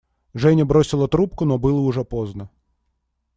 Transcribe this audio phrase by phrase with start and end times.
[0.33, 2.49] Женя бросила трубку, но было уже поздно.